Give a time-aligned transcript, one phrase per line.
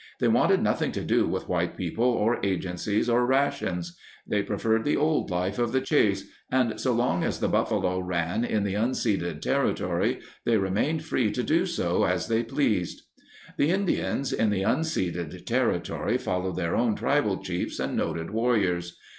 [0.19, 3.95] They wanted noth ing to do with white people or agencies or rations.
[4.25, 8.43] They preferred the old life of the chase, and so long as the buffalo ran
[8.43, 11.63] in the unceded territory they remained free to do
[12.03, 13.03] as they pleased.
[13.59, 18.97] The Indians in the unceded territory followed their own tribal chiefs and noted warriors.